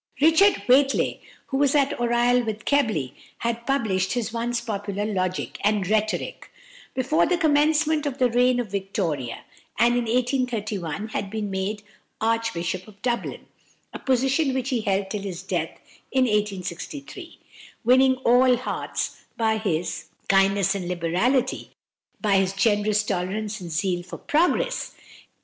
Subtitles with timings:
[0.19, 1.21] =Richard Whately
[1.51, 5.87] (1787 1863)=, who was at Oriel with Keble, had published his once popular "Logic" and
[5.87, 6.49] "Rhetoric"
[6.95, 9.43] before the commencement of the reign of Victoria,
[9.77, 11.83] and in 1831 had been made
[12.19, 13.45] Archbishop of Dublin,
[13.93, 15.79] a position which he held till his death,
[16.11, 17.37] in 1863,
[17.85, 21.69] winning all hearts by his kindness and liberality,
[22.19, 24.95] by his generous tolerance and zeal for progress.